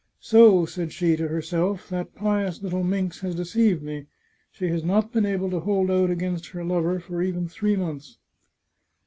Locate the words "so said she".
0.33-1.15